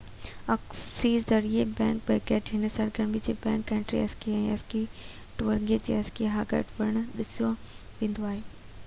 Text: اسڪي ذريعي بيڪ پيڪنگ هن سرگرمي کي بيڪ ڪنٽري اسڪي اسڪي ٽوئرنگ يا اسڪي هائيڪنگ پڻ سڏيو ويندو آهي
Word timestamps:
اسڪي 0.51 1.09
ذريعي 1.31 1.65
بيڪ 1.79 1.99
پيڪنگ 2.07 2.53
هن 2.67 2.71
سرگرمي 2.77 3.21
کي 3.27 3.35
بيڪ 3.43 3.65
ڪنٽري 3.73 4.01
اسڪي 4.05 4.33
اسڪي 4.55 4.81
ٽوئرنگ 5.43 5.75
يا 5.75 5.99
اسڪي 5.99 6.31
هائيڪنگ 6.37 6.73
پڻ 6.81 6.99
سڏيو 7.03 7.53
ويندو 8.01 8.27
آهي 8.33 8.43